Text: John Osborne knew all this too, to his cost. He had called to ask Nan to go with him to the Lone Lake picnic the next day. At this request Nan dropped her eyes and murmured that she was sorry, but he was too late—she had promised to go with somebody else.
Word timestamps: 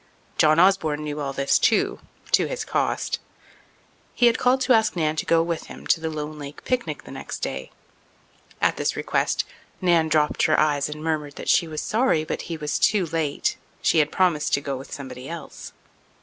John 0.39 0.57
Osborne 0.59 1.03
knew 1.03 1.19
all 1.19 1.31
this 1.31 1.59
too, 1.59 1.99
to 2.31 2.47
his 2.47 2.65
cost. 2.65 3.19
He 4.15 4.25
had 4.25 4.39
called 4.39 4.59
to 4.61 4.73
ask 4.73 4.95
Nan 4.95 5.15
to 5.17 5.27
go 5.27 5.43
with 5.43 5.67
him 5.67 5.85
to 5.85 5.99
the 5.99 6.09
Lone 6.09 6.39
Lake 6.39 6.65
picnic 6.65 7.03
the 7.03 7.11
next 7.11 7.41
day. 7.43 7.69
At 8.59 8.77
this 8.77 8.95
request 8.95 9.43
Nan 9.79 10.07
dropped 10.09 10.41
her 10.45 10.59
eyes 10.59 10.89
and 10.89 11.03
murmured 11.03 11.35
that 11.35 11.49
she 11.49 11.67
was 11.67 11.81
sorry, 11.83 12.23
but 12.23 12.41
he 12.49 12.57
was 12.57 12.79
too 12.79 13.05
late—she 13.05 13.99
had 13.99 14.11
promised 14.11 14.55
to 14.55 14.59
go 14.61 14.75
with 14.75 14.91
somebody 14.91 15.29
else. 15.29 15.71